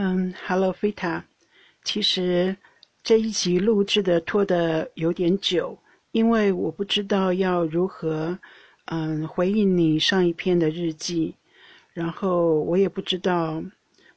[0.00, 1.24] 嗯，Hello Fita，
[1.82, 2.56] 其实
[3.02, 5.76] 这一集录制的拖得有点久，
[6.12, 8.38] 因为我不知道要如何
[8.84, 11.34] 嗯回应你上一篇的日记，
[11.92, 13.60] 然后我也不知道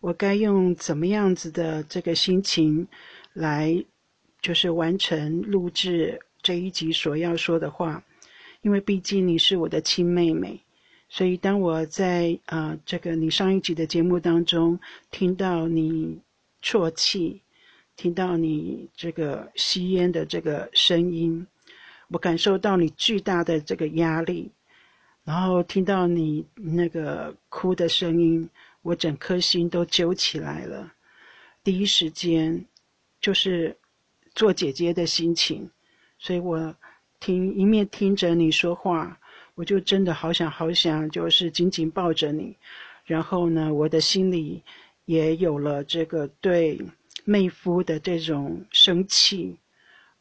[0.01, 2.87] 我该用怎么样子的这个心情
[3.33, 3.83] 来
[4.39, 8.03] 就是完成录制这一集所要说的话，
[8.61, 10.61] 因为毕竟你是我的亲妹妹。
[11.13, 14.79] 所以，当我在啊这个你上一集的节目当中
[15.11, 16.17] 听到你
[16.63, 17.41] 啜泣，
[17.97, 21.45] 听到你这个吸烟的这个声音，
[22.07, 24.49] 我感受到你巨大的这个压力，
[25.25, 28.49] 然后听到你那个哭的声音，
[28.81, 30.93] 我整颗心都揪起来了。
[31.61, 32.65] 第一时间
[33.19, 33.77] 就是
[34.33, 35.69] 做姐姐的心情，
[36.17, 36.73] 所以我
[37.19, 39.17] 听一面听着你说话。
[39.61, 42.57] 我就真的好想好想，就是紧紧抱着你，
[43.05, 44.63] 然后呢，我的心里
[45.05, 46.81] 也有了这个对
[47.25, 49.55] 妹夫的这种生气，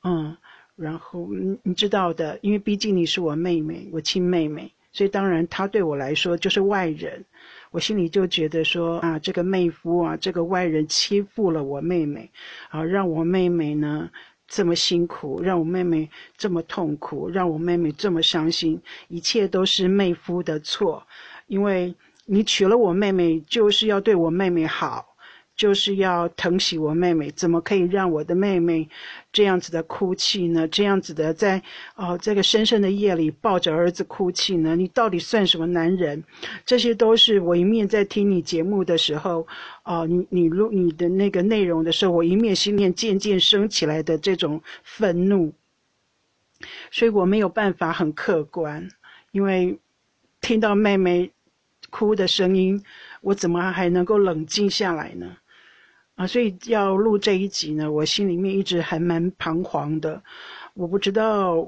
[0.04, 0.36] 嗯，
[0.76, 1.26] 然后
[1.62, 7.24] 你知道的，因为毕竟你是我妹妹，我亲妹妹，所以当然他对我来说就是外人，
[7.70, 12.30] 我心里就觉得说啊，这个妹夫啊，这个外人欺负了我妹妹，
[12.68, 14.10] 啊，让我妹妹呢。
[14.50, 21.06] 这么辛苦，让我妹妹这么痛苦，让我妹妹这么伤心，一切都是妹夫的错，
[21.46, 21.94] 因为
[22.26, 25.09] 你娶了我妹妹，就是要对我妹妹好。
[25.60, 28.88] 就是要疼惜我妹妹，怎么可以让我的妹妹
[29.30, 30.66] 这样子的哭泣呢？
[30.66, 31.62] 这样子的在
[31.96, 34.74] 哦这个深深的夜里抱着儿子哭泣呢？
[34.74, 36.24] 你到底算什么男人？
[36.64, 39.46] 这些都是我一面在听你节目的时候，
[39.84, 45.52] 哦，你你录你的那个内容的时候，我一面心面渐渐升起来的这种愤怒，
[46.90, 48.88] 所以我没有办法很客观，
[49.30, 49.78] 因为
[50.40, 51.30] 听到妹妹
[51.90, 52.82] 哭的声音，
[53.20, 55.36] 我怎么还能够冷静下来呢？
[56.20, 60.22] 啊，所以要录这一集呢，我心里面一直还蛮彷徨的，
[60.74, 61.66] 我不知道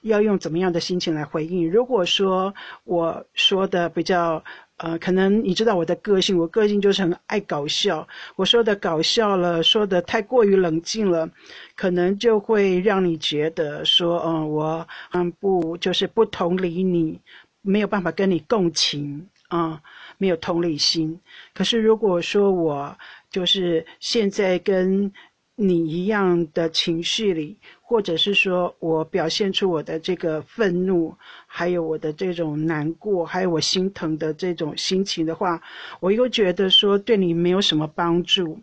[0.00, 1.70] 要用怎么样的心情来回应。
[1.70, 4.42] 如果说我说的比较
[4.78, 11.28] 呃，可能你知道我的个性，我个性就是很爱搞笑，我说的搞笑了，说的太过于冷静了，
[11.76, 17.20] 可能就会让你觉得说，嗯，我嗯不就是不同理你，
[17.60, 19.82] 没有办法跟你共情啊，
[20.16, 21.20] 没有同理心。
[21.52, 22.96] 可是如果说我
[23.30, 25.12] 就是现在跟
[25.60, 31.16] 你一样的情绪里，或者是说我表现出我的这个愤怒，
[31.46, 35.60] 还有我的这种难过，还有我心疼的这种心情的话，
[35.98, 38.60] 我又觉得说对你没有什么帮助，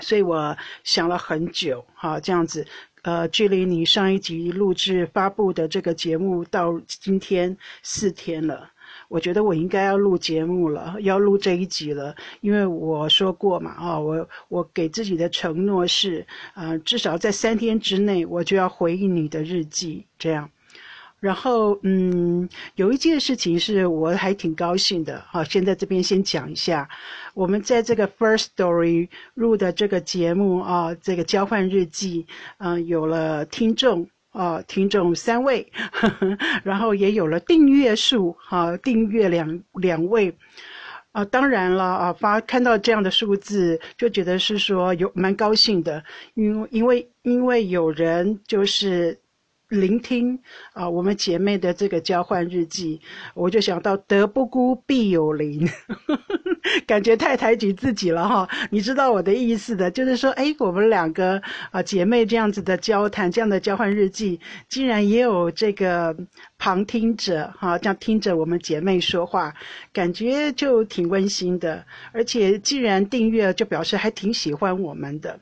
[0.00, 2.64] 所以我想了很久，哈，这样子，
[3.02, 8.70] 呃，距离你上一集录制发布的这个节目到今天四天了。
[9.10, 20.48] 我觉得我应该要录节目了，要录这一集了，因为我说过嘛，啊，我我给自己的承诺是，呃，至少在三天之内我就要回应你的日记，这样。
[21.18, 26.88] 然后，嗯，有一件事情是我还挺高兴的，好，先在这边先讲一下，
[27.34, 32.26] 我们在这个 First Story 录的这个节目啊，这个交换日记，
[32.58, 34.08] 嗯，有了听众。
[34.30, 40.34] 啊，听众三位，呵呵，然后也有了订阅数，哈，订阅两两位，
[41.12, 46.02] 啊，当然了，啊，发看到这样的数字，就觉得是说有蛮高兴的，
[46.34, 49.18] 因因为因为有人就是。
[49.70, 50.38] 聆听
[50.72, 53.00] 啊，我们姐妹的这个交换日记，
[53.34, 55.68] 我就想到德不孤必有邻，
[56.86, 58.48] 感觉太抬举自己了哈。
[58.70, 66.16] 你知道我的意思的，就是说，哎，我们两个啊姐妹这样子的交谈，这样的交换日记，竟然也有这个
[66.58, 69.54] 旁听者哈，这样听着我们姐妹说话，
[69.92, 71.86] 感觉就挺温馨的。
[72.12, 75.38] 而且既然订阅，就表示还挺喜欢我们的。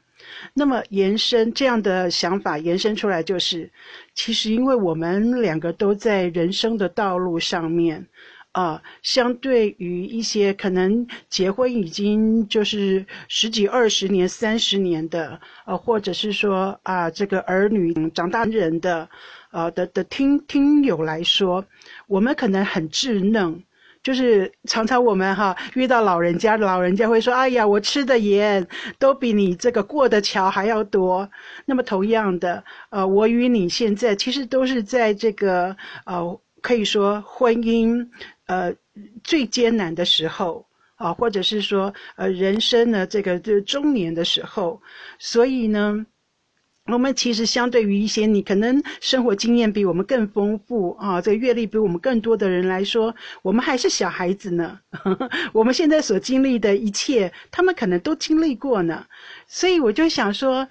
[0.54, 3.70] 那么延伸这样的想法延伸出来，就是
[4.14, 8.06] 其实因为我们两个都在人生的道路上面，
[8.52, 19.08] 啊，相对于一些可能结婚已经就是十几、二十年、三十年的，呃，或者是说啊，这个儿女长大人的，
[19.50, 21.64] 呃的的听听友来说，
[22.06, 23.62] 我们可能很稚嫩。
[24.02, 28.66] 就是常常我们哈遇到老人家，老人家会说：“哎呀，我吃的盐
[28.98, 31.28] 都比你这个过的桥还要多。”
[31.66, 38.08] 那么同样的，呃，我与你现在其实都是在这个呃，可以说婚姻
[38.46, 38.72] 呃
[39.24, 40.66] 最艰难的时候
[40.96, 44.80] 啊，或者是说呃人生呢这个就中年的时候，
[45.18, 46.06] 所以呢。
[46.88, 54.80] 我们其实相对于一些你可能生活经验比我们更丰富啊，这个阅历比我们更多的人来说，我们还是小孩子呢。
[55.52, 59.04] 我们现在所经历的一切，他们可能都经历过呢。
[59.46, 60.68] 所以我就想说。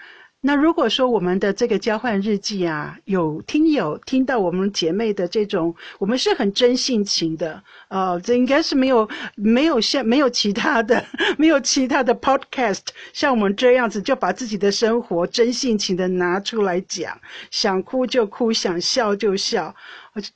[0.47, 11.03] 那如果说我们的这个交换日记啊，有听友听到我们姐妹的这种，我们是很真性情的，呃，这应该是没有没有像没有其他的
[11.37, 12.79] 没有其他的 podcast
[13.11, 17.19] 像我们这样子就把自己的生活真性情的拿出来讲，
[17.51, 19.75] 想哭就哭，想笑就笑，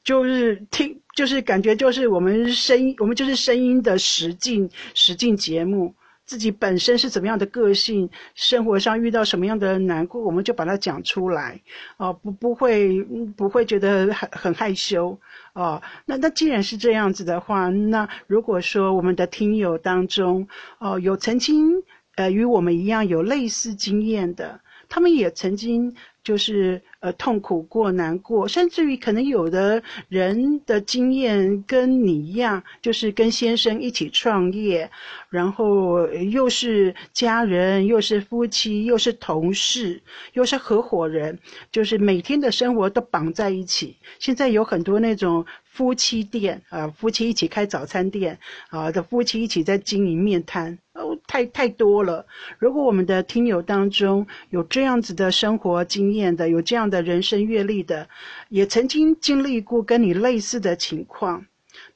[0.04, 5.96] 就是听就是感觉就是我们声音，我们就是声音的实境实境节目。
[6.32, 11.60] 自己本身是怎么样的个性，生活上遇到什么样的难过，我们就把它讲出来，
[11.98, 13.04] 哦，不不会
[13.36, 15.20] 不会觉得很很害羞，
[15.52, 20.48] 哦，那那既然是这样子的话，那如果说我们的听友当中，
[20.80, 21.84] 哦，有曾经
[22.16, 25.94] 呃与我们一样有类似经验的，他们也曾经。
[26.24, 34.90] 就是呃痛苦过、难过，甚至于可能有的人的经验跟你一样，就是跟先生一起创业，
[35.30, 40.02] 然后又是家人，又是夫妻，又是同事，
[40.34, 41.38] 又是合伙人，
[41.72, 43.98] 就是每天的生活都绑在一起。
[44.18, 45.46] 现在有很多那种。
[45.74, 48.38] 夫妻店啊，夫妻一起开早餐店
[48.70, 52.26] 啊，的夫妻一起在经营面摊哦，太太多了。
[52.60, 58.08] 如果我们的听友当中有这样子的生活经验的，有这样的人生阅历的，
[58.50, 61.44] 也曾经经历过跟你类似的情况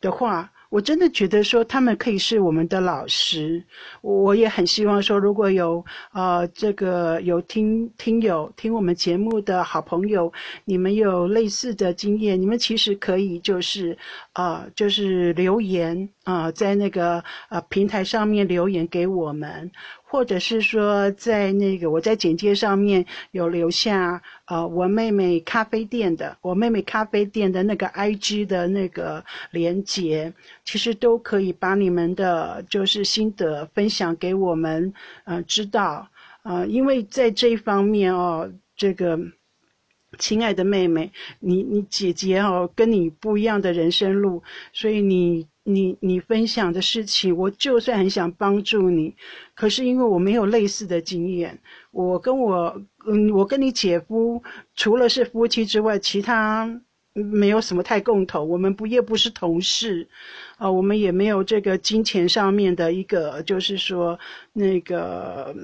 [0.02, 0.50] 的话。
[0.72, 3.64] 我真的觉得说他们可以是我们的老师，
[4.02, 10.34] 我也很希望说如果有呃这个有听听友听我们节目的好朋友，
[10.66, 13.98] 你们有类似的经验，你们其实可以就是
[14.34, 19.72] 啊就是留言啊在那个呃平台上面留言给我们。
[20.08, 30.32] 或者是说，在那个我在简介上面有留下，呃，我妹妹咖啡店的，我妹妹咖啡店的那个 I G 的那个连接，
[30.64, 34.94] 其实都可以把你们的就是心得分享给我们，
[35.26, 36.08] 呃，知道，
[36.44, 39.20] 呃，因为在这一方面哦，这个。
[40.18, 44.42] 亲爱的妹妹，你你姐姐哦，跟你不一样的人生路，
[44.74, 49.14] 所以你你你分享的事情，我就算很想帮助你，
[49.54, 51.60] 可是因为我没有类似的经验，
[51.92, 54.42] 我跟我嗯，我跟你姐夫
[54.76, 56.82] 除了是夫妻之外，其他
[57.14, 60.08] 没有什么太共同，我们不也不是同事，
[60.58, 64.20] 啊，我们也没有这个金钱上面的一个，就是说
[64.54, 65.56] 那个。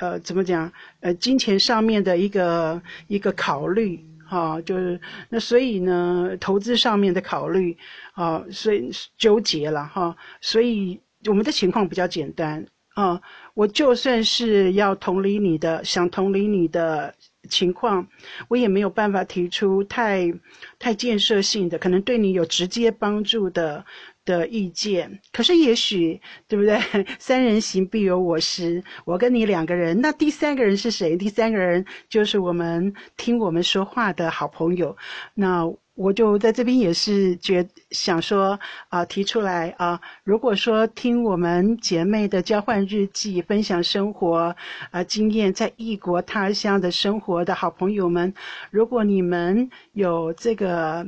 [0.00, 0.72] 呃，怎么讲？
[1.00, 4.98] 呃，金钱上面的一个一个考虑，哈，就是
[5.28, 7.76] 那所以呢，投资上面的考虑，
[8.14, 10.16] 啊，所以纠结了哈。
[10.40, 13.20] 所以我们的情况比较简单啊。
[13.52, 17.14] 我就算是要同理你的，想同理你的
[17.50, 18.06] 情况，
[18.48, 20.32] 我也没有办法提出太
[20.78, 23.84] 太建设性的，可能对你有直接帮助的。
[24.24, 26.78] 的意见，可是也许对不对？
[27.18, 31.16] 三人行必有我师，我跟你两个人，那第三个人是谁？
[31.16, 34.96] 第三个人就是我们听我们说话的好朋友。
[35.34, 35.64] 那
[35.94, 38.58] 我就在这边也是觉想说
[38.88, 44.54] 啊，提出来啊，如果说听我们姐妹的交换日记，分享生活
[44.90, 48.32] 啊经验，在异国他乡的生活的好朋友们，
[48.70, 51.06] 如果你们有这个。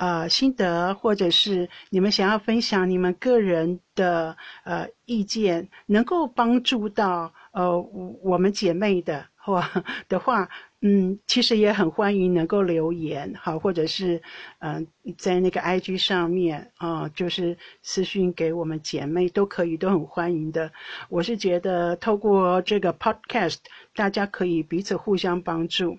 [0.00, 7.78] 呃，心得或者是你们想要分享你们个人的呃意见，能够帮助到呃
[8.22, 9.62] 我们姐妹的或
[10.08, 10.48] 的话，
[10.80, 14.22] 嗯，其实也很欢迎能够留言好，或者是
[14.60, 14.86] 嗯
[15.18, 20.72] 在那个 IG 上面啊，就是私信给我们姐妹都可以，都很欢迎的。
[21.10, 23.58] 我是觉得透过这个 Podcast，
[23.94, 25.98] 大家可以彼此互相帮助。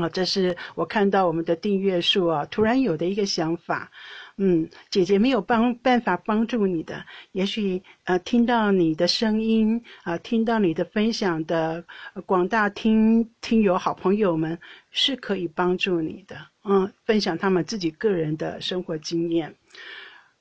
[0.00, 3.90] 啊，这是我看到我们的订阅数啊，突然有的一个想法。
[4.38, 11.84] 嗯，姐姐没有帮办法帮助你的，也许呃听到你的声音啊，听到你的分享的
[12.26, 14.58] 广大听听友好朋友们
[14.90, 16.36] 是可以帮助你的。
[16.64, 19.54] 嗯，分享他们自己个人的生活经验，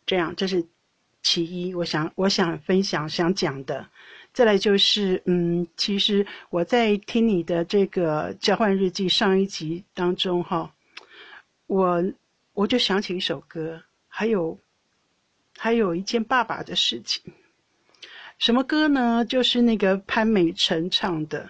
[0.05, 0.65] 这样这是
[1.23, 3.87] 其一，我想我想分享想讲的。
[4.35, 10.73] 再来就是，嗯，其实我在听你的这个交换日记上一集当中，哈，
[11.67, 12.03] 我
[12.53, 14.59] 我就想起一首歌，还有
[15.57, 17.23] 还有一件爸爸的事情。
[18.37, 19.23] 什么歌呢？
[19.23, 21.49] 就是那个潘美辰唱的，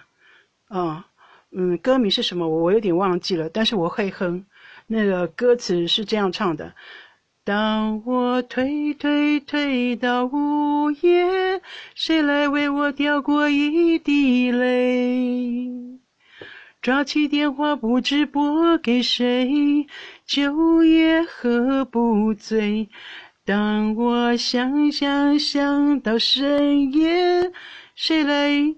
[0.68, 1.08] 啊，
[1.50, 2.48] 嗯，歌名是什么？
[2.48, 4.46] 我我有点忘记了，但是我会哼。
[4.86, 6.72] 那个歌词是这样唱的。
[7.46, 11.62] 当我推推推到午夜，
[11.94, 15.70] 谁来为我掉过一滴泪？
[16.82, 19.86] 抓起电话不知拨给谁，
[20.26, 22.88] 酒也喝不醉。
[23.44, 27.52] 当我想想想到深夜，
[27.94, 28.74] 谁来？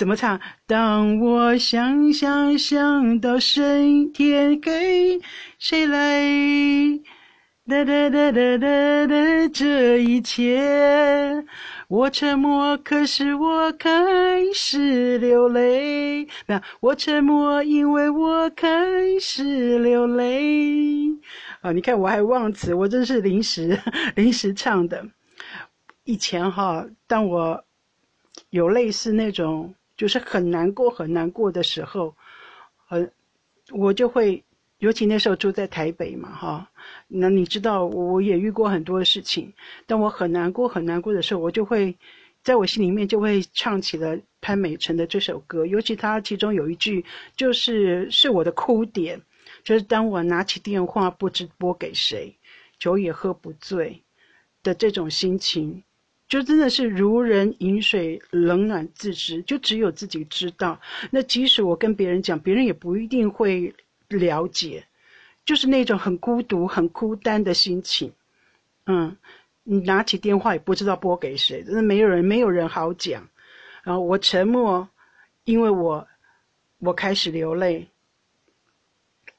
[0.00, 0.40] 怎么唱？
[0.66, 5.20] 当我想想想到深天黑，
[5.58, 6.98] 谁来？
[7.68, 11.44] 哒哒哒哒哒哒，这一切，
[11.88, 16.26] 我沉默，可是我开始流泪。
[16.46, 21.10] 那我沉默，因为我开始流泪。
[21.60, 23.78] 啊，你看我还忘词，我真是临时
[24.16, 25.06] 临时唱的。
[26.04, 27.62] 以前哈，当我
[28.48, 32.16] 有类似那种就是很难过很难过的时候，
[32.86, 33.12] 很
[33.70, 34.42] 我就会，
[34.78, 36.70] 尤其那时候住在台北嘛，哈，
[37.06, 39.52] 那你知道我也遇过很多事情。
[39.86, 41.94] 当我很难过很难过的时候，我就会
[42.42, 47.04] 在我心里面就会唱起了潘美辰的这首歌，尤其他其中有一句
[47.36, 49.20] 就是是我的哭点。
[49.62, 52.34] 就是当我拿起电话不知拨给谁，
[52.78, 54.02] 酒也喝不醉
[54.62, 55.84] 的这种心情，
[56.30, 60.80] 就真的是如人饮水，冷暖自知，就只有自己知道。
[61.10, 63.74] 那即使我跟别人讲，别人也不一定会
[64.08, 64.86] 了解，
[65.44, 68.12] 就是那种很孤独、很孤单的心情。
[68.86, 69.16] 嗯，
[69.64, 73.28] 你拿起电话也不知道拨给谁，真的没有人，没有人好讲。
[73.82, 74.88] 然后我沉默，
[75.42, 76.06] 因为我
[76.78, 77.88] 我开始流泪。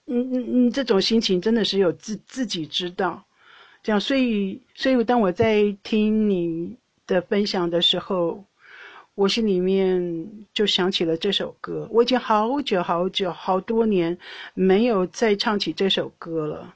[0.08, 3.24] 嗯嗯嗯，这种心情真的是有自自己知道，
[3.82, 6.76] 这样，所以所以当我在听你
[7.14, 8.46] 的分享的时候，
[9.16, 11.88] 我心里面就想起了这首歌。
[11.92, 14.18] 我已经好久好久好多年
[14.54, 16.76] 没有再唱起这首歌了，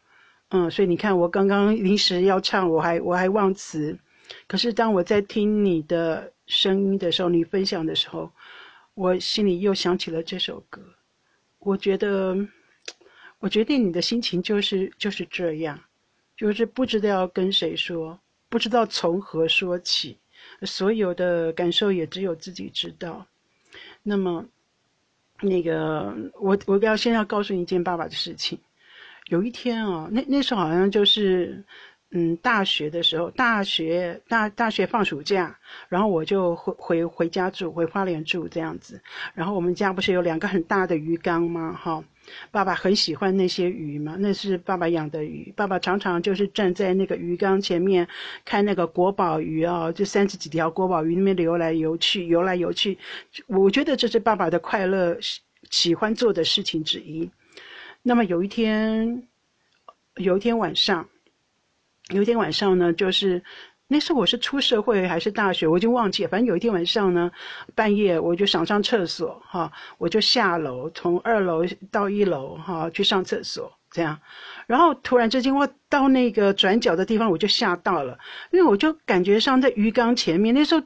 [0.50, 3.98] 嗯，所以你看，我刚刚临时要唱，我还我还忘词，
[4.48, 8.30] 可是当我在听你的声音的时候，你分享的时候，
[8.94, 10.82] 我心里又想起了这首歌，
[11.60, 12.36] 我觉得。
[13.40, 15.80] 我决定你的心情就是就是这样，
[16.36, 18.18] 就是不知道要跟谁说，
[18.50, 20.18] 不知道从何说起，
[20.62, 23.26] 所有的感受也只有自己知道。
[24.04, 24.46] 那么，
[25.42, 28.60] 那个我我要先要告诉你一件爸爸的事情。
[29.28, 31.64] 有一天啊，那那时候好像就是。
[32.12, 35.60] 嗯，大学的时候，大学大大学放暑假，
[35.90, 39.02] 然后我就回回回家住，回花莲住这样子。
[39.34, 41.74] 然后我们家不是有两个很大的鱼缸吗？
[41.74, 42.02] 哈，
[42.52, 45.54] 爸爸很喜欢那些鱼嘛，那是爸爸养的鱼。
[45.56, 48.08] 爸爸常常就是站在那个鱼缸前面，
[48.44, 52.98] 看那个国宝鱼啊，就三十几条国宝鱼那边游来游去，游来游去。
[53.48, 55.18] 我觉得这是爸爸的快乐，
[55.70, 57.30] 喜欢做的事情之一。
[58.02, 59.28] 那么有一天，
[60.16, 61.08] 有一天晚上。
[62.10, 63.42] 有一天晚上呢，就是
[63.88, 66.30] 那时候我是出社会还是大学，我已经忘记了。
[66.30, 67.32] 反正有一天晚上呢，
[67.76, 74.20] 半夜我就想上厕所，哈，我就下楼，从二楼到一楼，哈，去上厕所，这样。
[74.68, 78.18] 然后突然之间，我到那个转角的地方，我就吓到了，
[78.52, 80.82] 因为我就感觉上在鱼缸前面，那时候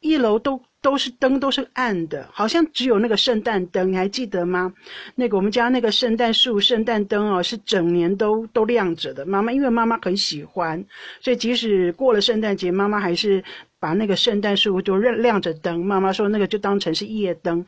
[0.00, 0.62] 一楼都。
[0.82, 4.74] 都是灯，都是暗的，好像只有那个圣诞灯，你还记得吗？
[5.14, 9.24] 那个我们家那个圣诞树、圣诞灯哦，是整年都都亮着的。
[9.24, 10.84] 妈妈因为妈妈很喜欢，
[11.20, 13.44] 所以即使过了圣诞节，妈妈还是
[13.78, 15.86] 把那个圣诞树就亮着灯。
[15.86, 17.64] 妈妈说那个就当成是夜灯，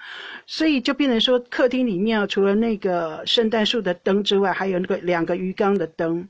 [0.46, 6.28] 所以就变成说客厅里面啊，除了那个圣诞树的灯之外，还有那个两个鱼缸的灯。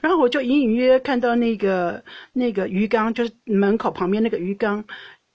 [0.00, 4.84] 然后我就隐隐约约看到那个那个鱼缸，就是门口旁边那个鱼缸，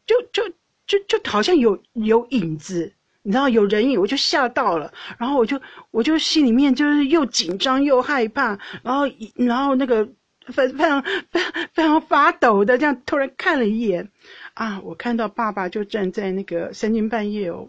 [0.07, 0.55] 就就。
[0.87, 10.07] 就就好像有有影子，你知道有人影，我就吓到了，然后我就我就心里面就是又紧张又害怕，然后然后那个
[10.47, 11.01] 非非常
[11.31, 14.07] 非常非常发抖的这样突然看了一眼，
[14.53, 17.67] 啊，我看到爸爸就站在那个三更半夜哦，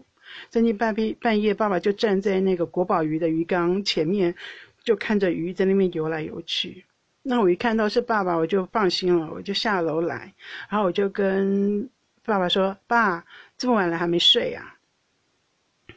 [0.51, 4.35] 三更半夜半夜，爸爸就站在那个国宝鱼的鱼缸前面，
[4.83, 6.85] 就看着鱼在那边游来游去。
[7.23, 10.31] 那我一看到是爸爸，我就放心了，我就下楼来，
[10.69, 11.89] 然后我就跟。
[12.27, 13.23] 爸爸说：“爸，
[13.57, 14.75] 这么晚了还没睡呀？”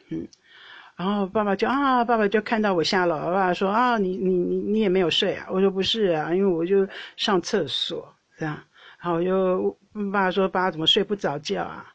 [0.07, 0.25] 嗯，
[0.95, 8.57] 然后爸爸就啊，爸爸就看到我下楼，爸爸说：“啊，你你你你也没有睡啊？”我说：“不是啊，因为我就上厕所这样。”
[9.03, 9.77] 然后我就
[10.11, 11.93] 爸爸说：“爸怎么睡不着觉啊？”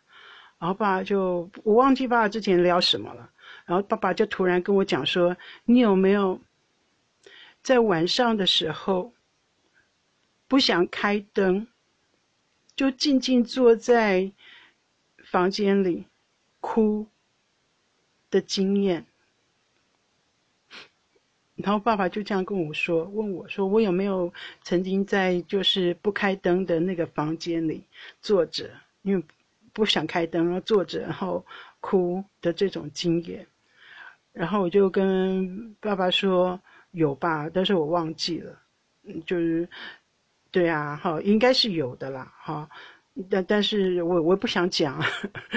[0.60, 3.30] 然后爸爸就我忘记爸爸之前聊什么了。
[3.64, 6.38] 然后爸爸就突然跟我讲说：“你有没有
[7.62, 9.12] 在晚上的时候
[10.46, 11.66] 不想开灯？”
[12.76, 14.30] 就静静坐在
[15.24, 16.04] 房间里
[16.60, 17.06] 哭
[18.30, 19.06] 的经验，
[21.54, 27.82] 然后爸爸就这样跟我说，问我说我有没有曾经在就是不开灯的那个房间里
[28.20, 28.70] 坐着，
[29.02, 29.24] 因为
[29.72, 31.44] 不想开灯，然后坐着，然后
[31.80, 33.46] 哭的这种经验。
[34.32, 38.60] 然后我就跟爸爸说有吧，但是我忘记了，
[39.04, 39.66] 嗯，就是，
[40.56, 42.66] 对啊，哈，应该是有的啦，哈，
[43.28, 45.04] 但但是我我不想讲，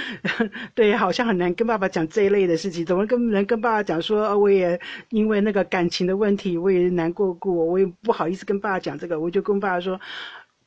[0.76, 4.78] 对，好像很难跟爸爸讲这一类的事情，怎么跟能跟爸爸讲说，我也
[5.08, 9.98] 因为那个感情的问题，我也难过过，我也不好意思跟爸爸讲这个，我就跟爸爸说，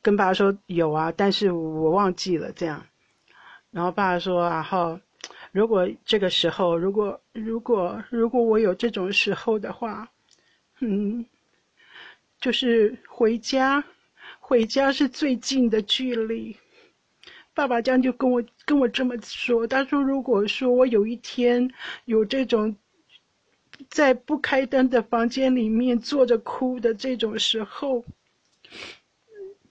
[0.01, 2.83] 跟爸爸说有啊，但是我忘记了这样，
[3.69, 4.99] 然后爸爸说，然后。
[5.51, 10.09] 如果这个时候，如果如果如果我有这种时候的话，
[10.79, 11.23] 嗯，
[12.39, 13.83] 就是回家，
[14.53, 16.55] 回家是最近的距离。
[17.55, 19.65] 爸爸这样就跟我跟我这么说。
[19.65, 21.71] 他说，如果说我有一天
[22.05, 22.75] 有这种
[23.89, 28.05] 在不开灯的房间里面坐着哭的这种时候，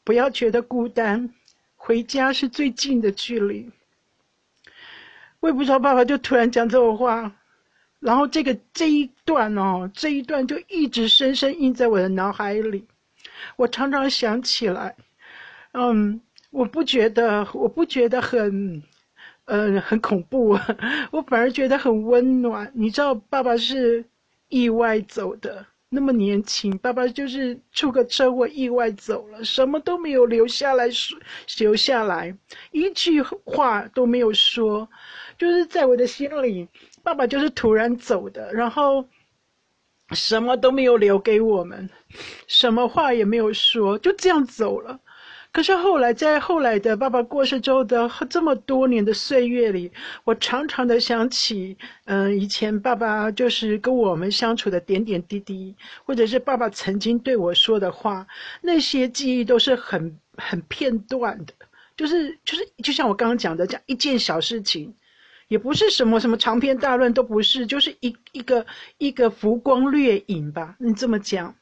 [0.02, 1.32] 不要觉得孤单，
[1.76, 3.70] 回家是最近的距离。
[5.38, 7.36] 我也不知道，爸爸就突然讲这种话，
[8.00, 12.84] 然后这个这一段哦，这一段就一直深深印在我的脑海里。
[13.56, 14.94] 我常常想起来，
[15.72, 18.82] 嗯，我不觉得，我不觉得很，
[19.44, 20.58] 呃，很恐怖，
[21.10, 22.70] 我反而觉得很温暖。
[22.74, 24.04] 你知道，爸爸是
[24.48, 25.66] 意外走的。
[25.94, 31.18] 那么年轻，爸爸就是出个车祸意外走了，什么都没有留下来说，
[31.58, 32.34] 留下来
[32.70, 34.88] 一句话都没有说，
[35.36, 36.66] 就是在我的心里，
[37.02, 39.06] 爸爸就是突然走的，然后
[40.14, 41.88] 什么都没有留给我们，
[42.46, 45.00] 什么话也没有说，就这样走了。
[45.52, 49.92] 可是后来，在后来的爸爸过世之后的这么多年的岁月里，
[50.24, 51.76] 我常常的想起，
[52.06, 55.76] 嗯，以前爸爸就是跟我们相处的点点滴滴，
[56.06, 58.26] 或者是爸爸曾经对我说的话，
[58.62, 61.52] 那些记忆都是很很片段的，
[61.98, 64.94] 就是就是就像我刚刚讲的，讲一件小事情，
[65.52, 68.64] 也不是什么什么长篇大论，都不是，就是一一个
[68.96, 71.54] 一个浮光掠影吧，你这么讲。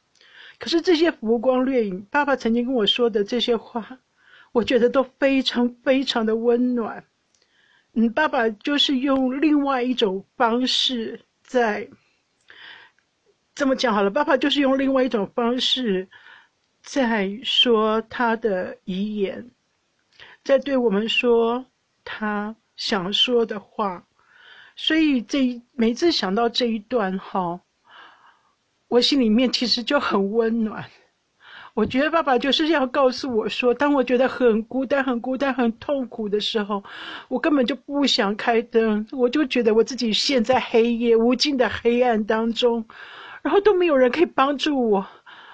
[0.61, 3.99] 可是这些浮光掠影，爸爸曾经跟我说的这些话，
[4.53, 7.05] 我觉得都非常非常的温暖。
[7.95, 11.89] 嗯，爸爸就是用另外一种方式在
[13.57, 14.11] 这么讲好了。
[14.11, 16.09] 爸爸就是用另外一种方式
[16.81, 19.51] 在说他的遗言，
[20.45, 21.67] 在对我们说
[22.05, 24.07] 他想说的话。
[24.75, 27.61] 所以这一每次想到这一段，哈。
[28.89, 30.91] 我心里面其实就很温暖，
[31.75, 36.83] 我觉得爸爸就是要告诉我说，当我觉得很孤单、很孤单、很痛苦的时候，
[37.29, 42.85] 我根本就不想开灯，我就觉得我自己陷在黑夜、无尽的黑暗当中，
[43.43, 45.07] 然后都没有人可以帮助我，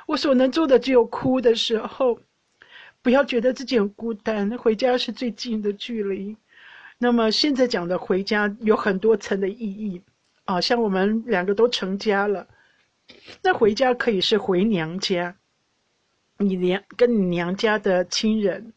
[0.07, 2.21] 我所能做的只有哭的时候。
[3.03, 6.37] 不要觉得自己很孤单，回家是最近的距离。
[6.99, 10.01] 那么现在讲的回家有很多层的意义
[10.45, 12.47] 啊，像我们两个都成家了。
[13.43, 15.37] 那回家可以是回娘家，
[16.39, 18.73] 你娘跟你娘家的亲人，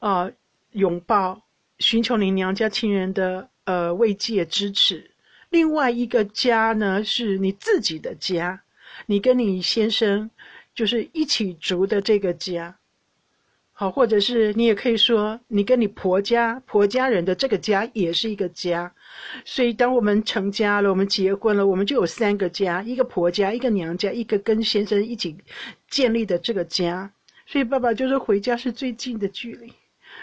[0.00, 0.30] 啊，
[0.72, 1.42] 拥抱，
[1.78, 5.12] 寻求你娘家亲人的呃慰藉支持。
[5.50, 8.62] 另外一个家呢，是你自己的家，
[9.06, 10.30] 你跟你先生
[10.74, 12.77] 就是一起住的这个家。
[13.80, 18.92] 好，或者是你也可以说，你跟你婆家婆家人的这个家也是一个家，
[19.44, 25.36] 所以当我们成家了，我们结婚了，我们就有三个家：一个婆家，一个娘家，一个跟先生一起
[25.88, 27.12] 建立的这个家。
[27.46, 29.72] 所以爸爸就是回家是最近的距离。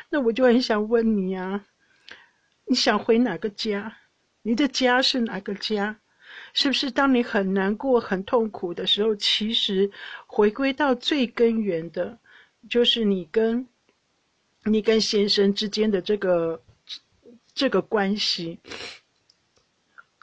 [0.09, 1.63] 那我就很想问你啊，
[2.65, 3.95] 你想回哪个家？
[4.41, 5.95] 你的家是哪个家？
[6.53, 9.89] 是不是当你很难过、很痛苦的时候，其实
[10.27, 12.17] 回归到最根源的？
[12.69, 13.67] 就是你跟，
[14.63, 16.61] 你跟先生之间的这个
[17.53, 18.59] 这个关系，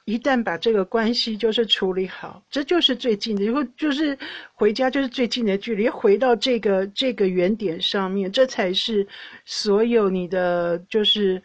[0.05, 4.17] 一旦把这个关系就是处理好，这就是最近的，以后就是
[4.53, 9.07] 回家就是最近的距离，回到这个这个原点上面，这才是
[9.45, 11.41] 所有你的就是。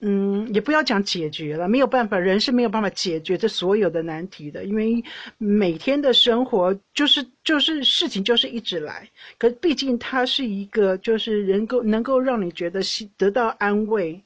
[0.00, 5.02] 嗯，也不要讲解决了，没有办法，人是没有办法解决这所有的难题的，因为
[5.38, 9.08] 每天的生活就是就是事情就是一直来，
[9.38, 12.80] 可毕竟它是一个就是能够能够让你觉得
[13.16, 14.22] 得到安慰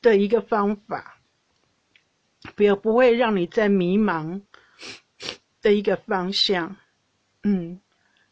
[0.00, 1.18] 的一个方法，
[2.54, 4.40] 不要不会让你在迷茫
[5.60, 6.76] 的一个方向，
[7.42, 7.80] 嗯，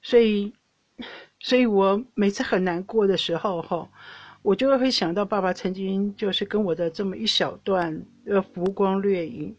[0.01, 0.55] 所以
[1.41, 3.91] 所以我每次很难过的时候，哈。
[4.47, 9.53] 我就会想到爸爸曾经就是跟我的这么一小段呃浮光掠影，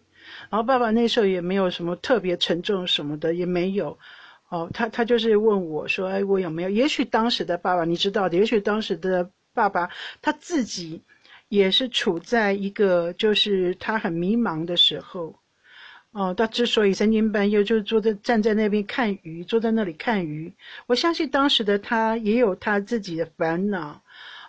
[0.50, 4.00] 然后爸爸那时候也没有什么特别沉重什么的也没有，
[4.48, 6.70] 哦，他他就是问我说，哎，我有没有？
[6.70, 9.90] 也许当时的爸爸你知道的，也许当时的爸爸
[10.22, 11.02] 他自己
[11.50, 15.36] 也是处在一个就是他很迷茫的时候。
[16.12, 20.54] 哦，他之所以三更半夜就坐在站在那边看鱼，坐在那里看鱼，
[20.88, 24.02] 我相信当时的他也有他自己的烦恼，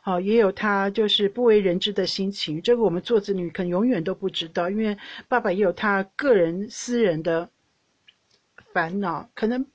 [0.09, 2.63] 哦，也有他就是不为人知的心情。
[2.63, 4.97] 这个我们做子女可能永远都不知道，因为
[5.29, 7.51] 爸爸也有他个人私人的
[8.73, 9.67] 烦恼，可能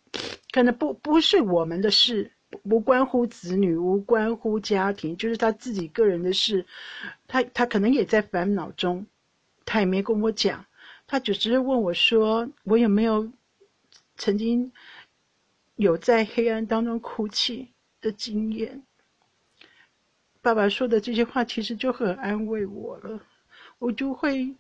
[0.52, 2.32] 可能不不是我们的事，
[2.64, 6.66] 无关乎子女，无关乎家庭，就是他自己个人的事，
[7.28, 9.06] 他他可能也在烦恼中，
[9.66, 10.66] 他也没跟我讲。
[11.06, 13.30] 他只是问我说：“我有没有
[14.18, 14.72] 曾经
[15.76, 17.68] 有在黑暗当中哭泣
[18.02, 18.82] 的经验？”
[20.44, 23.20] 爸爸说的这些话其实就很安慰我了。
[23.80, 24.54] 我就会，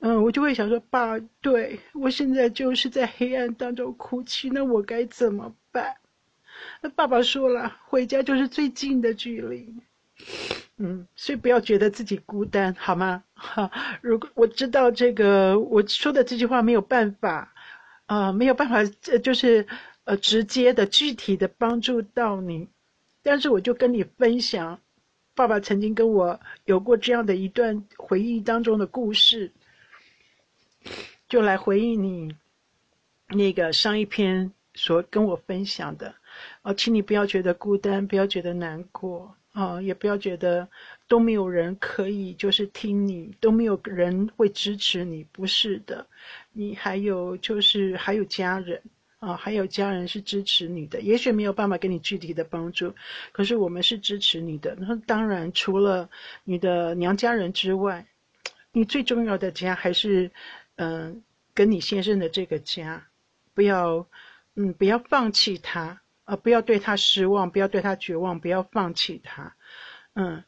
[0.00, 5.94] 嗯，我就会想说：“爸，对我现在就是在黑暗当中哭泣，那我该怎么办？”
[6.82, 9.74] 那爸爸说了：“回家就是最近的距离。”
[10.76, 13.22] 嗯，所以不要觉得自己孤单，好吗？
[13.34, 13.70] 哈，
[14.00, 17.52] 如果我知道这个我说的这句话没有办法，
[18.06, 18.76] 啊，没有办法，
[19.10, 19.66] 呃，就是
[20.04, 22.68] 呃，直接的、具体的帮助到你，
[23.22, 24.80] 但是我就跟你分享，
[25.38, 29.52] 爸爸曾经跟我有过这样的一段回忆当中的故事，
[31.28, 32.34] 就来回应你
[33.28, 36.12] 那个上一篇所跟我分享的，
[36.62, 39.32] 啊，请你不要觉得孤单，不要觉得难过。
[39.52, 40.68] 啊，也不要觉得
[41.08, 46.06] 都没有人可以就是听你，都没有人会支持你，不是的，
[46.52, 48.80] 你还有就是还有家人
[49.18, 52.94] 啊，还有家人是支持你的，也许没有办法给你具体的帮助，
[53.32, 54.76] 可是我们是支持你的。
[54.78, 56.08] 那当然，除了
[56.44, 58.06] 你的娘家人之外，
[58.72, 60.30] 你最重要的家还是
[60.76, 61.22] 嗯，
[61.54, 63.08] 跟你先生的这个家，
[63.54, 64.06] 不要
[64.54, 66.00] 嗯，不要放弃他。
[66.28, 66.36] 啊！
[66.36, 69.56] 不要对他失望，不要对他绝望，不要放弃他。
[70.12, 70.44] 嗯，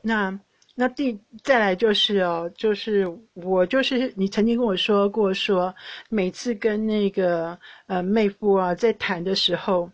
[0.00, 0.38] 那
[0.80, 5.74] 那第再来就是哦，就是我就是你曾经跟我说过，说
[6.08, 9.90] 每次跟那个呃妹夫啊在谈的时候，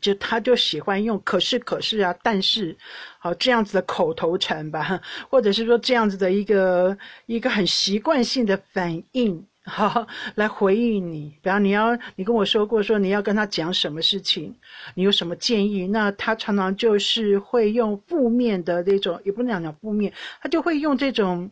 [0.00, 2.74] 就他就喜欢用可是可是啊，但是
[3.18, 6.96] 好这样子的口头禅吧，或者是说这样子的一个
[7.26, 9.46] 一个很习惯性的反应。
[9.70, 11.38] 好， 来回应你。
[11.40, 14.54] 比方你要，你跟我说过，说你要跟他讲什么事情，
[14.94, 15.86] 你有什么建议？
[15.86, 21.50] 那他常常就是会用负面的那种，也不能讲负面，他就会用这种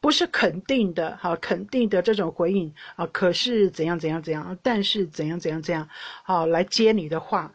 [0.00, 3.06] 不是肯定的，好肯定的这种回应啊。
[3.12, 5.88] 可是怎样怎样怎样，但是怎样怎样怎样，
[6.24, 7.52] 好来接你的话，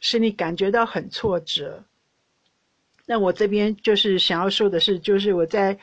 [0.00, 1.84] 使你感觉到很挫折。
[3.06, 5.78] 那我这边就是想要说的是，就是我在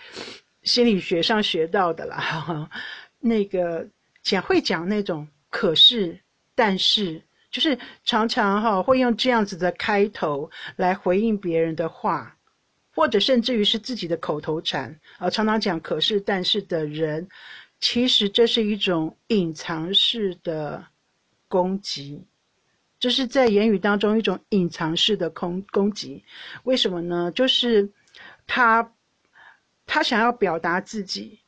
[0.63, 2.69] 心理学上学到的啦。
[3.21, 3.87] 那个
[4.23, 6.19] 讲会讲那种可是
[6.55, 12.37] 但是，就是常常哈会用这样子的开头来回应别人的话，
[12.95, 17.27] 或者甚至于是自己的口头禅啊，常常讲可是但是的人，
[17.79, 20.87] 其实这是一种隐藏式的
[21.47, 22.25] 攻击，
[22.99, 26.23] 这是在言语当中一种隐藏式的攻攻击。
[26.63, 27.31] 为什么呢？
[27.31, 27.89] 就是
[28.47, 28.93] 他
[29.85, 31.40] 他想要表达自己。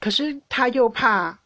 [0.00, 1.38] 可是他又怕，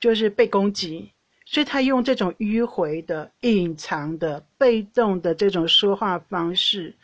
[0.00, 1.12] 就是被攻击，
[1.46, 6.96] 所以他用这种迂回的、隐藏的、被动的这种说话方式，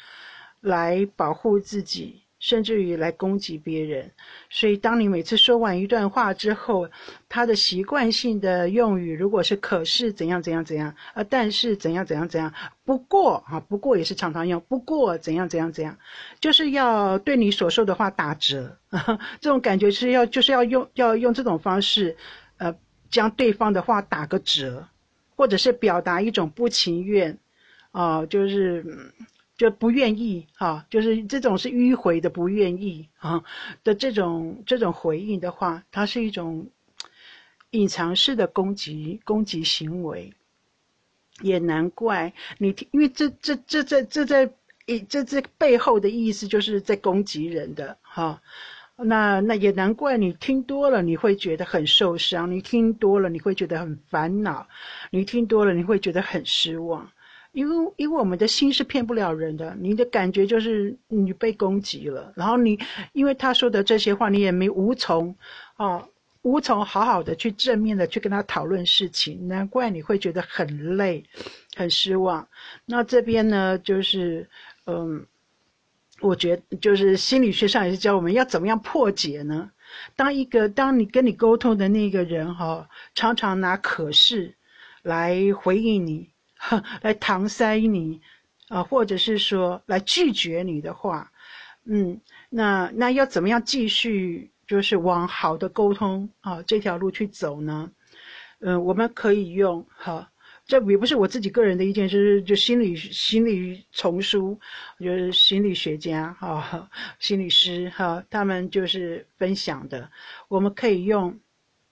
[0.61, 2.22] 来保护自己。
[2.40, 4.11] 甚至于来攻击别人，
[4.48, 6.88] 所以当你每次说完一段话之后，
[7.29, 15.98] 他的习惯性的用语如果是“可是怎样怎样怎样”，啊，但是怎样怎样怎样，不过啊，不过也是常常用，不过怎样怎样怎样，
[16.40, 18.79] 就是要对你所说的话打折，
[19.40, 22.16] 这种感觉是要就是要用要用这种方式，
[22.59, 22.72] 呃，
[23.11, 24.87] 将对方的话打个折，
[25.35, 27.37] 或者是表达一种不情愿，
[27.90, 29.12] 啊，就是。
[29.59, 33.44] 就不愿意哈，就是这种是迂回的不愿意啊
[33.83, 36.68] 的这种这种回应的话，它是一种
[37.71, 40.33] 隐藏式的攻击攻击行为，
[41.42, 44.51] 也难怪你，因为这这这这这在
[44.87, 48.40] 一这这背后的意思就是在攻击人的哈，
[48.94, 54.68] 那那也难怪你听多了你会觉得很受伤，你听多了你会觉得很烦恼，
[55.11, 57.11] 你听多了你会觉得很失望。
[57.52, 62.78] 因为因为我们的心是骗不了人的，你的感觉就是你被攻击了，然后你
[63.12, 65.34] 因为他说的这些话，你也没无从，
[65.76, 66.06] 啊，
[66.42, 71.24] 无从好好的去正面的去跟他讨论事情，难怪你会觉得很累，
[71.74, 72.46] 很失望。
[72.84, 74.48] 那这边呢，就是
[74.87, 75.26] 嗯，
[76.20, 79.70] 我觉就是心理学上也是教我们要怎么样破解呢？
[80.16, 84.54] 当一个当你跟你沟通的那个人哈，常常拿可是
[85.02, 86.28] 来回应你。
[87.03, 88.21] 来搪塞你，
[88.68, 91.31] 啊，或者是说来拒绝你的话，
[91.85, 97.90] 嗯，那那要怎么样继续就是往好的沟通啊这条路去走呢？
[98.61, 100.31] 嗯，我们可以用哈，
[100.66, 104.59] 这也不是我自己个人的意见，就是就心理心理丛书，
[104.99, 106.90] 就是心理学家哈、
[107.21, 110.11] 心理师哈，他们就是分享的，
[110.49, 111.38] 我们可以用。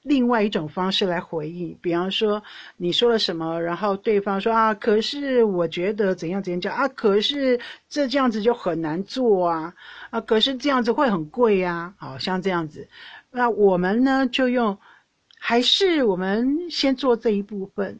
[0.08, 2.40] 另外一种方式来回应，比方说
[2.76, 9.74] 你说了什么，然后对方说啊，可是我觉得怎样怎样讲啊，可是这这样子就很难做啊，
[10.10, 12.88] 啊，可是这样子会很贵呀，好像这样子，
[13.32, 14.78] 那我们呢就用，
[15.40, 17.98] 还是我们先做这一部分，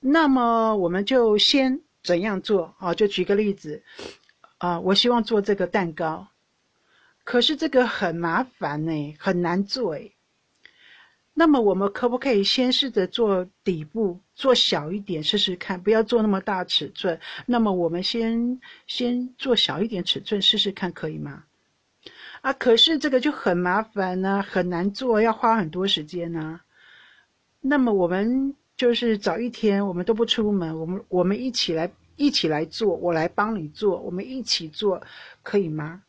[0.00, 2.94] 那么我们就先怎样做啊？
[2.94, 3.82] 就举个例子，
[4.56, 6.26] 啊，我希望做这个蛋糕，
[7.22, 10.15] 可是这个很麻烦呢，很难做诶。
[11.38, 17.20] 那么我们可不可以先试着做底部，做小一点试试看，不要做那么大尺寸。
[17.44, 21.44] 那么我们先先做小一点尺寸试试看，可以吗？
[22.40, 26.62] 啊，可是这个就很麻烦呢，很难做，要花很多时间呢。
[27.60, 35.02] 那么我们就是早一天，我们都不出门，我们我们一起来一起来做，我来帮你做，我们一起做，
[35.42, 36.02] 可以吗？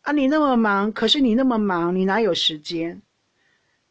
[0.00, 3.02] 啊，你那么忙，可是你那么忙，你哪有时间？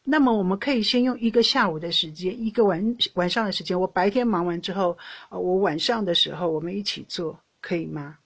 [0.10, 3.78] 那么我们可以先用一个下午的时间，一个晚晚上的时间。
[3.78, 8.18] 我白天忙完之后，呃，我晚上的时候我们一起做，可以吗？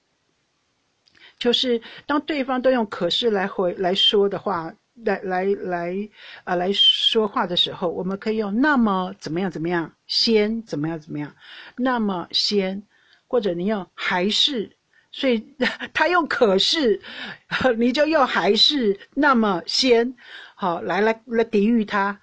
[1.40, 6.10] 就是当对方都用可是来回来说的话，来来来
[6.44, 11.36] 啊来说话的时候，我们可以用那么怎么样怎么样，先怎么样怎么样，
[11.78, 12.84] 那么先，
[13.26, 14.78] 或者你用还是，
[15.12, 15.44] 所以
[15.96, 17.02] 他用可是，
[17.80, 20.16] 你就用还是那么先。
[20.62, 22.22] 好，来来来抵御他，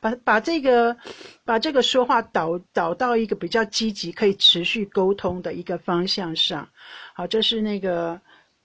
[0.00, 0.96] 把把这个
[1.44, 6.68] 把这个说话导导到一个比较积极、可以持续沟通的一个方向上。
[7.12, 8.20] 好，这是那个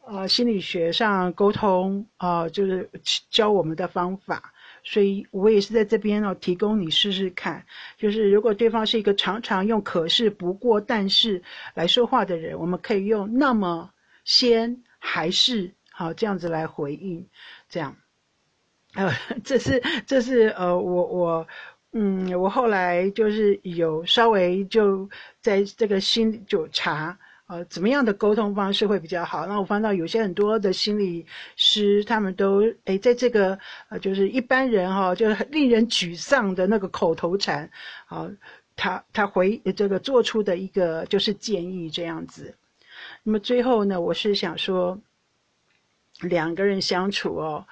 [0.05, 2.87] 呃心理学上沟通啊，就是
[3.31, 4.53] 教我们的方法。
[4.83, 7.65] 所以我也是在这边哦，提供你试试看。
[7.97, 11.41] 就是如果对方是一个常常用可是、不过、但是
[11.73, 13.89] 来说话的人，我们可以用那么、
[14.25, 17.27] 先、还是好这样子来回应，
[17.67, 17.95] 这样。
[18.95, 19.11] 呃，
[19.43, 21.47] 这是这是呃，我我
[21.91, 25.09] 嗯，我后来就是有稍微就
[25.41, 29.45] 在这个心就查呃，怎么样的沟通方式会比较好。
[29.45, 33.57] 那我翻到有些很多的心理师，他们都诶，在这个
[33.89, 37.69] 呃，就是一般人哈，就是令人沮丧的那个口头禅，
[38.07, 38.27] 啊，
[38.75, 42.55] 他他回这个做出的一个就是建议这样子。
[43.23, 44.99] 那么最后呢，我是想说，
[46.21, 47.65] 两个人相处哦。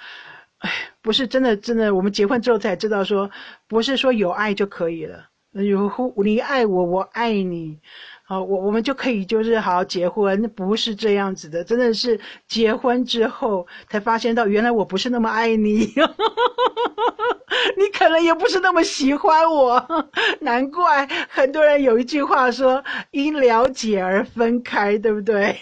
[0.63, 0.71] 哎，
[1.01, 3.29] 不是真的，真的，我们结婚之后才知道，说
[3.67, 5.25] 不是说有爱就可以了。
[5.51, 5.91] 有
[6.23, 7.79] 你爱我，我爱你。
[8.25, 15.93] 好，我我们就可以就是好好结婚，那不是这样子的，真的是结婚之后才发现到，原来我不是那么爱你，
[17.77, 25.57] 你可能也不是那么喜欢我，难怪很多人有一句话说因了解而分开，对不对？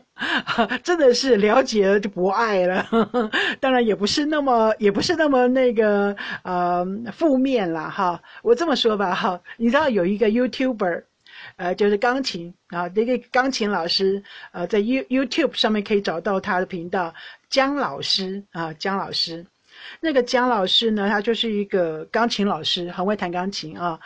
[0.82, 2.86] 真的是了解了就不爱了，
[3.60, 8.20] 当然也不是那么也不是那么那个呃负面了哈。
[8.42, 11.04] 我这么说吧哈，你知道有一个 YouTuber。
[11.56, 14.22] 呃，就是钢琴啊，这个钢琴老师，
[14.52, 17.14] 呃，在 You YouTube 上面可以找到他的频道，
[17.50, 19.46] 姜老师啊，姜老师，
[20.00, 23.98] 那个姜老师呢，他就是一个钢琴老师，很会弹钢琴啊。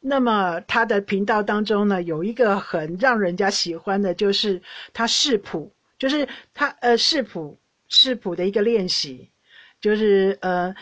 [0.00, 4.60] 那么他的频道当中呢，有一个很让人家喜欢的，就是
[4.92, 9.30] 他视谱，就是他呃视谱视谱的一个练习，
[9.80, 10.74] 就是呃，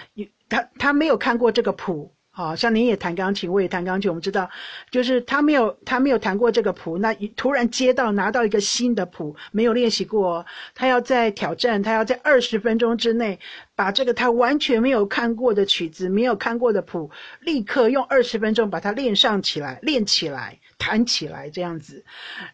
[0.49, 2.13] 他他没有看过这个谱。
[2.41, 4.51] 好像你也弹钢琴，我也弹钢琴，我们知道，
[4.91, 13.39] 就是他没有他没有弹过这个谱，那突然接到拿到一个新的谱，没有练习过，他要在挑战，他要在二十分钟之内
[13.75, 22.05] 把这个他完全没有看过的曲子、没有看过的谱，立刻用二十分钟把它练上起来、练起来、弹起来这样子。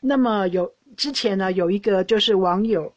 [0.00, 2.94] 那么有之前呢，有一个就是网友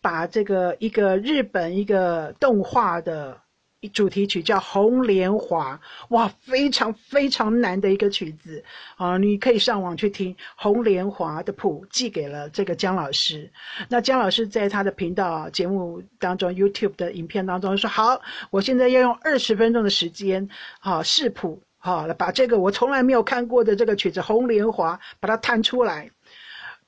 [0.00, 3.40] 把这个一个日本一个动画的。
[3.88, 5.74] 主题曲叫《红莲华》，
[6.10, 8.62] 哇，非常非常难的一个曲子
[8.96, 9.18] 啊！
[9.18, 13.50] 你可以上网去听《红莲华》的谱，寄给了这个姜老师。
[13.88, 26.10] 那姜老师在他的频道节目当中，YouTube 的影片当中说：“好，我现在要用二十分钟的时间，好试谱，好把这个我从来没有看过的这个曲子《红莲华》把它弹出来。”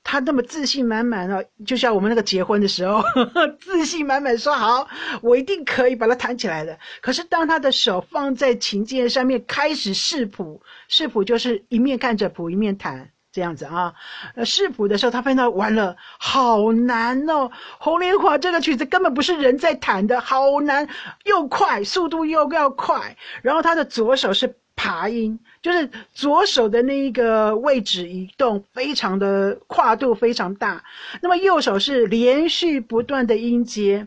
[0.07, 3.03] 他那么自信满满哦，就像我们那个结婚的时候，
[3.59, 4.87] 自信满满说：“好，
[5.23, 13.95] 我一定可以把它弹起来的。”可是当他的手放在琴键上面开始试谱，试谱就是一面看着谱一面弹，这样子啊。
[14.35, 20.87] 呃，视谱的时候，他发现到完了，好难哦，《红莲华》这个曲子根本不是人在弹的，好难，
[21.23, 24.55] 又快，速度又要快，然后他的左手是。
[24.77, 30.83] 爬音就是左手的那一个位置移动，非常的跨度非常大。
[31.23, 34.05] 那么右手是连续不断的音阶，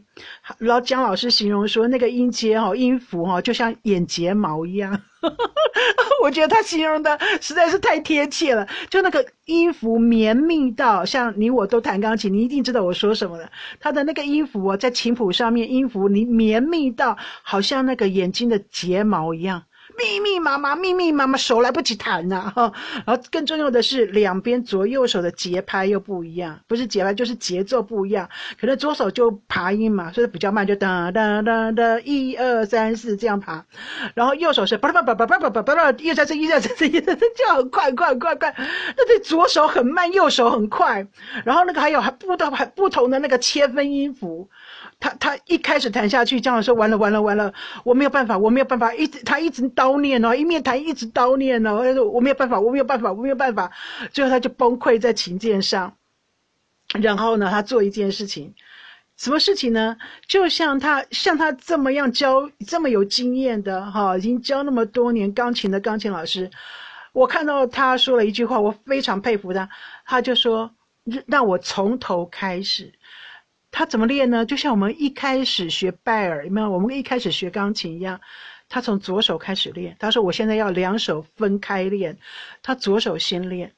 [0.59, 5.03] 老姜老师形容说那个音阶哈音符哈就像眼睫毛一样。
[6.23, 13.51] 我觉得他形容的实在是太贴切了，就那个音符绵密到像你我都弹钢琴，你一定知道我说什么了。
[13.81, 19.65] 他的那个音符哦，在琴谱上面音符你绵密到好像那个眼睛的睫毛一样。
[19.99, 22.73] 密密麻麻，密密麻麻，手来不及弹呐哈。
[23.05, 28.29] 然后更重要的是，两边左右手的节拍又不一样，不是节拍就是节奏不一样。
[28.61, 33.65] 可能左手就爬音嘛，所以比较慢，就哒哒哒哒，一二三四这样爬。
[34.15, 38.55] 然后右手是叭叭叭叭叭叭叭叭叭，一二三四，一二三四，一二三四，就很快快快快。
[38.97, 41.07] 那对左手很慢，右手很快。
[41.45, 44.49] 然后那个还有还不同还不同的那个切分音符。
[45.01, 47.53] 他他一开始弹下去，这样说完了完了完了，
[47.85, 51.77] 我没有办法，我没有办法，一直他一直叨念哦，一面弹一直叨念哦，
[52.11, 53.71] 我没有办法，我没有办法，我没有办法，
[54.13, 55.95] 最后他就崩溃在琴键上。
[57.01, 58.55] 然后呢，他做一件事情，
[59.17, 59.97] 什么事情呢？
[60.27, 66.51] 就像他像他这么样教这么有经验的哈，已经教那么多年钢琴的钢琴老师，
[67.13, 69.69] 我看到他说了一句话，我非常佩服他，
[70.07, 70.71] 他就说
[71.27, 72.93] 让我从头开始。
[73.79, 74.45] 他怎么练呢？
[74.45, 76.69] 就像我们一开始学拜耳，有没有？
[76.69, 78.21] 我们一开始学钢琴一样，
[78.69, 79.95] 他从左手开始练。
[80.01, 82.19] 他说：“我现在要两手分开练。”
[82.61, 83.75] 他左手先练，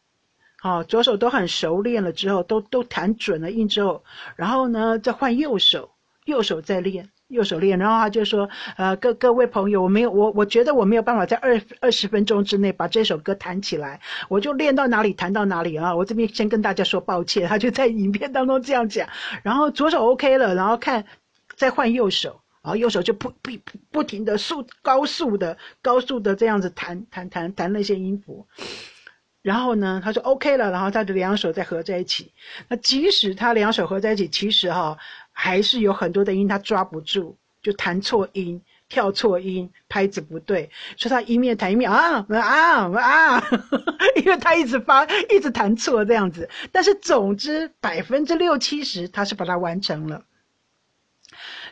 [0.58, 4.02] 好，左手都很熟练了之后，都都弹准了音之后，
[4.36, 5.90] 然后呢，再换右手，
[6.24, 7.10] 右手再练。
[7.30, 15.94] 右手练，然后他就说：“呃，各各位朋友，我没有我我觉得我没有办法在二二十分钟之内把这首歌弹起来，我就练到哪里弹到哪里啊！
[15.94, 19.08] 我这边先跟大家说抱歉。”他就在影片当中这样讲，
[19.42, 21.04] 然后左手 OK 了，然后看
[21.56, 23.52] 再换右手，然后右手就不不
[23.92, 28.46] 不停的速高速的高速的这样子弹弹弹弹那些音符，
[29.40, 32.32] 然后呢，他说 OK 了，然后他的两手再合在一起。
[32.68, 34.98] 那即使他两手合在一起，其实哈。
[35.42, 43.42] 还是有很多的音他抓不住，就弹错音、跳错音、拍子不对，所以他一面弹一面啊啊啊，
[44.22, 46.50] 因为他一直发、一直弹错这样子。
[46.70, 50.24] 但是总之百分之六七十他是把它完成了。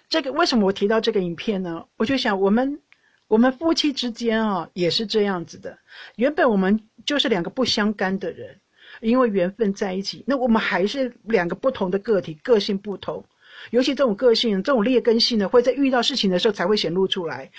[0.09, 1.85] 这个为什么我提到这个影片呢？
[1.98, 2.81] 我就想我们
[3.26, 5.78] 我们夫妻之间啊也是这样子的。
[6.16, 8.61] 原本我们就是两个不相干的人，
[9.02, 13.26] 因为缘分在一起，那我们还是两个不同的个体，个性不同。
[13.71, 17.51] 尤其这种个性、这种劣根性呢，会在遇到事情的时候才会显露出来。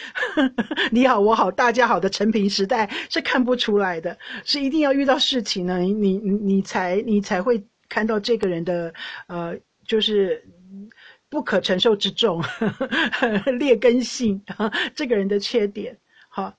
[0.91, 8.93] 你好，我好，大家好的成平时代是看不出来的，是一定要遇到事情呢，你你你才你才会看到这个人的
[9.27, 10.43] 呃，就是
[11.29, 12.43] 不可承受之重，
[13.59, 15.97] 劣根性啊，这个人的缺点。
[16.29, 16.55] 好，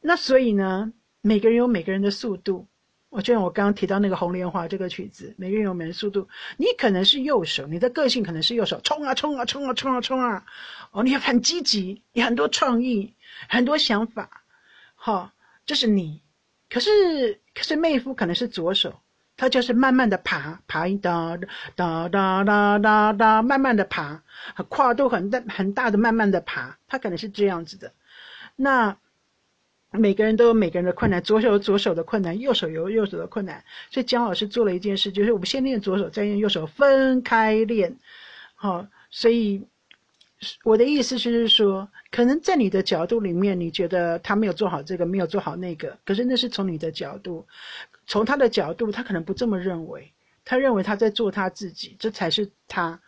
[0.00, 2.66] 那所以呢，每个人有每个人的速度。
[3.14, 6.28] 我就像我刚刚提到那个《红莲花》这个曲子，每个人有每个人速度。
[6.56, 10.44] 你可能是右手，你的个性可能是右手，冲啊冲啊冲啊冲啊冲啊！
[10.90, 13.14] 哦，你很积极，你很多创意，
[13.48, 14.42] 很多想法，
[14.96, 15.30] 好，
[15.64, 16.22] 这是你。
[16.68, 19.00] 可是可是妹夫可能是左手，
[19.36, 21.38] 他就是慢慢的爬，爬一哒
[21.76, 24.24] 哒哒哒哒哒，慢慢的爬，
[24.68, 27.92] 跨度很大很大的慢慢的爬，他可能是这样子的。
[28.56, 28.96] 那。
[29.98, 33.64] 每个人都有每个人的困难，左手有左手的困难，右手有右手的困难。
[33.90, 37.96] 所以姜老师做了一件事，就是我们先练左手，再练右手，分开练。
[38.54, 39.62] 好，所以
[40.64, 47.46] 我的意思就是说，可能在你的角度里面，你觉得他没有做好这个，没有做好那个，可是那是从你的角度，
[48.06, 50.12] 从他的角度，他可能不这么认为，
[50.44, 53.00] 他认为他在做他自己，这才是他，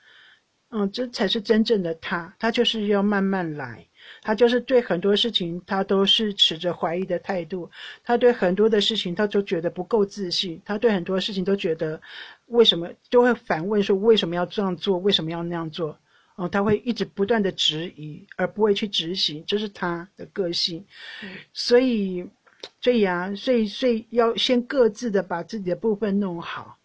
[0.70, 3.86] 嗯，这才是真正的他，他就是要慢慢来。
[4.22, 7.70] 他就是对很多事情，他都是持着怀疑的态度。
[8.04, 10.60] 他对很多的事情，他都觉得不够自信。
[10.64, 12.00] 他对很多事情都觉得，
[12.46, 14.98] 为什么就会反问说为什么要这样做？
[14.98, 15.98] 为什么要那样做？
[16.36, 20.84] 哦，他会一直不断的质疑，而不会去执行，这是他的个性。
[21.54, 22.28] 所以，
[22.82, 26.76] 所以啊，所以，所以要先各自的把自己的部分弄好，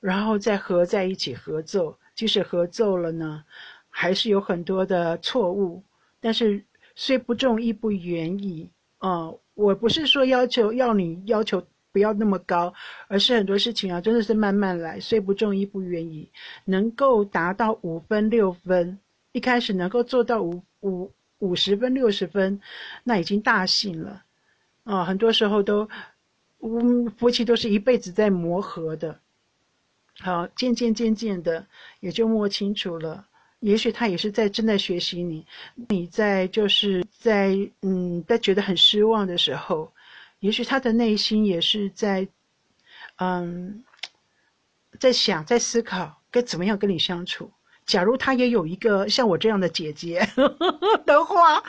[0.00, 1.96] 然后再合在一起合奏。
[2.16, 3.44] 即使合奏了呢，
[3.88, 5.82] 还是有很多的错误，
[6.20, 6.64] 但是。
[6.96, 8.68] 虽不中，亦不远矣。
[8.98, 12.74] 啊，我不是说要求要你要求不要那么高，
[13.08, 15.00] 而是很多事情啊，真的是慢慢来。
[15.00, 16.28] 虽不中，亦不远矣。
[16.66, 18.98] 能够达到五分六分，
[19.32, 22.60] 一开始能够做到五五五十分六十分，
[23.02, 24.24] 那已经大幸了。
[24.84, 25.88] 啊，很多时候都
[26.58, 29.20] 嗯，夫妻都是一辈子在磨合的。
[30.18, 31.66] 好，渐渐渐渐的
[32.00, 33.26] 也就摸清楚了。
[33.60, 35.46] 也许他也是在正在学习你，
[35.88, 39.92] 你在就是在嗯在觉得很失望的时候，
[40.40, 42.26] 也许他的内心也是在
[43.16, 43.84] 嗯
[44.98, 47.50] 在想在思考该怎么样跟你相处。
[47.90, 50.24] 假如他也有一个像我这样的姐姐
[51.04, 51.60] 的话，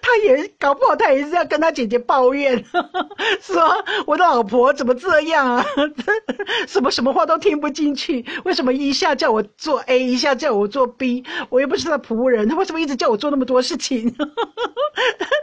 [0.00, 2.64] 他也搞不好他也是要跟他姐姐抱怨，
[3.42, 3.60] 说
[4.06, 5.66] 我的老婆怎么这样啊？
[6.68, 11.24] 什么什么话都听不进去，为什么一下叫我做 A，一下叫我做 B？
[11.48, 14.14] 我又不是他仆人，他为什么一直叫我做那么多事情？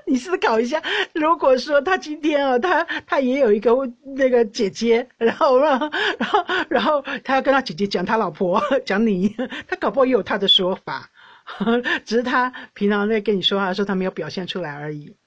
[0.07, 0.81] 你思考一下，
[1.13, 3.71] 如果说他今天啊，他他也有一个
[4.15, 5.77] 那个姐姐，然后让
[6.17, 9.35] 然后然后他要跟他姐姐讲他老婆讲你，
[9.67, 9.80] 他。
[9.81, 11.09] 搞不好也有他的说法，
[12.05, 15.17] 只是他平常在跟你说话的时候，他没有表现出来而已。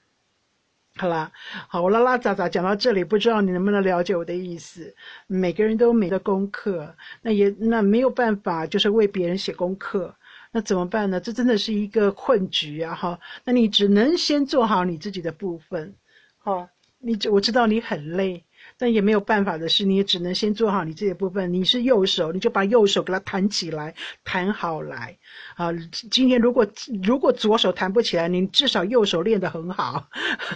[0.97, 1.33] 好啦，
[1.67, 4.95] 好，我拉拉杂杂讲到这里，不知道你能不能了解我的意思？
[5.27, 10.15] 每个人都有每个功课，那也那没有办法，就是为别人写功课，
[10.53, 11.19] 那怎么办呢？
[11.19, 12.95] 这真的是一个困局啊！
[12.95, 15.93] 哈，那你只能先做好你自己的部分。
[16.37, 18.45] 好，你我知道你很累。
[18.77, 21.53] 但也没有办法的是，你也只能先做好你这些部分。
[21.53, 25.17] 你是右手，你就把右手给它弹起来，弹好来。
[25.55, 25.71] 啊，
[26.11, 26.67] 今天如果
[27.03, 30.07] 如果左手弹不起来，你至少右手练得很好，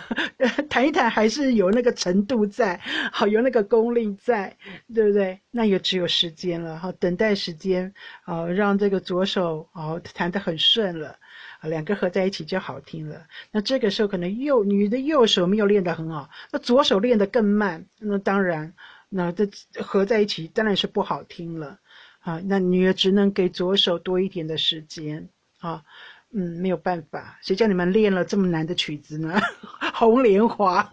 [0.70, 2.80] 弹一弹还是有那个程度在，
[3.12, 4.58] 好有那个功力在，
[4.94, 5.40] 对不对？
[5.52, 7.94] 那也只有时间了，哈，等待时间，
[8.26, 11.16] 啊，让这个左手哦弹得很顺了。
[11.60, 13.28] 啊，两个合在一起就好听了。
[13.52, 17.86] 那这个时候可能右女的右手没有练得很好，那左手练得更慢。
[18.00, 18.74] 那当然，
[19.10, 19.48] 那这
[19.82, 21.80] 合在一起当然是不好听了。
[22.22, 25.30] 啊，那女儿只能给左手多一点的时间。
[25.60, 25.84] 啊，
[26.32, 29.40] 嗯，没有办法，谁叫你们练了这么难的曲子呢？
[29.94, 30.90] 红莲华，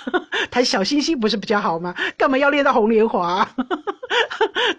[0.50, 1.94] 弹小星星不是比较好吗？
[2.18, 3.42] 干嘛要练到红莲华？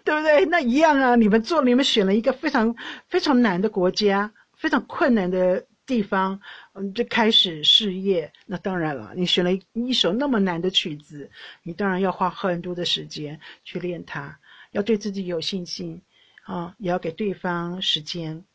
[0.03, 0.45] 对不对？
[0.45, 2.75] 那一样啊，你们做，你们选了一个非常
[3.07, 4.31] 非常难的国家。
[4.61, 6.39] 非常困难的地方，
[6.73, 8.31] 嗯，就开始事业。
[8.45, 11.31] 那当然了，你选了一首那么难的曲子，
[11.63, 14.39] 你当然要花很多的时间去练它，
[14.69, 16.03] 要对自己有信心
[16.43, 18.45] 啊，也要给对方时间。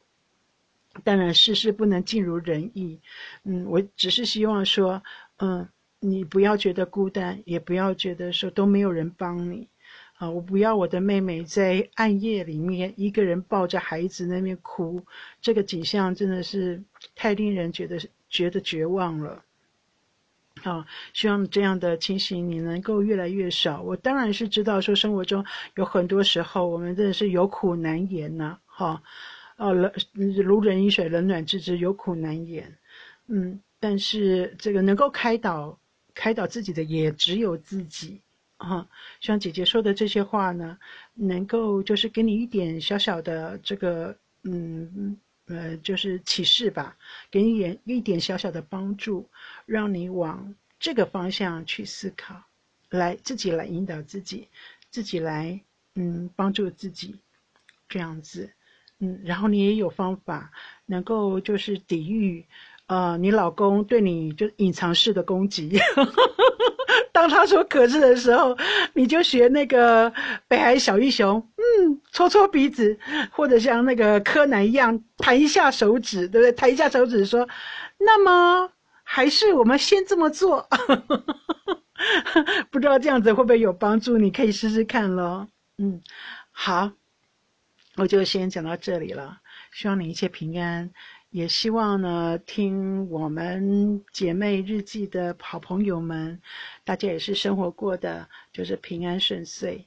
[1.03, 3.01] 当然，事事不能尽如人意。
[3.43, 5.03] 嗯，我只是希望说，
[5.39, 9.69] 嗯，你不要觉得孤单，也不要觉得说都没有人帮你。
[10.19, 10.31] 啊！
[10.31, 15.03] 我不要我的妹妹在暗夜里面一个人抱着孩子那边哭，
[15.41, 16.83] 这个景象真的是
[17.15, 17.99] 太令人觉得
[18.29, 19.45] 觉得绝望了。
[20.63, 23.83] 啊，希望这样的情形你能够越来越少。
[23.83, 25.45] 我当然是知道说生活中
[25.75, 28.59] 有很多时候我们真的是有苦难言呐。
[28.65, 29.03] 哈，
[29.59, 32.79] 哦，冷如人饮水，冷暖自知，有苦难言。
[33.27, 35.79] 嗯，但是这个能够开导
[36.15, 38.23] 开导自己的也只有自己。
[38.57, 38.89] 啊，
[39.21, 40.79] 像姐姐说的这些话呢，
[41.15, 46.97] 能够就是给你一点小小的这个，嗯呃，就是启示吧，
[47.31, 49.29] 给你一点小小的帮助，
[49.67, 52.43] 让你往这个方向去思考，
[52.89, 54.49] 来自己来引导自己，
[54.91, 55.61] 自己来
[55.95, 57.21] 嗯帮助自己，
[57.89, 58.51] 这样子，
[58.99, 60.51] 嗯，然后你也有方法
[60.87, 62.47] 能够就是抵御，
[62.87, 65.79] 呃，你老公对你就隐藏式的攻击。
[67.17, 68.55] 当他说“可是”的时候，
[68.93, 70.13] 你就学那个
[70.47, 72.99] 北海小英雄，嗯，搓搓鼻子，
[73.31, 76.53] 或者像那个柯南一样弹一下手指，对不对？
[76.53, 77.49] 弹一下手指说
[77.97, 78.71] ：“那么
[79.03, 80.69] 还是我们先这么做。
[82.71, 84.19] ”不知道这样子会不会有帮助？
[84.19, 85.49] 你可以试试看咯。
[85.79, 86.03] 嗯，
[86.53, 86.93] 好，
[87.97, 89.39] 我就先讲到这里了。
[89.73, 90.91] 希望你一切平安。
[91.37, 96.41] 也希望呢，听我们姐妹日记的好朋友们，
[96.83, 99.87] 大家也是生活过的，就是平安顺遂。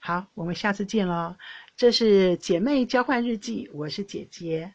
[0.00, 1.36] 好，我们下次见喽。
[1.76, 4.74] 这是姐妹交换日记，我是姐姐。